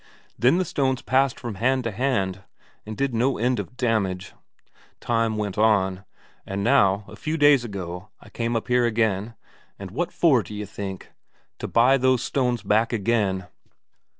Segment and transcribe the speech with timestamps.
[0.35, 2.41] Then the stones passed from hand to hand,
[2.87, 4.33] and did no end of damage.
[4.99, 6.05] Time went on.
[6.43, 9.35] And now, a few days ago, I came up here again,
[9.77, 11.11] and what for, d'you think?
[11.59, 13.45] To buy those stones back again!"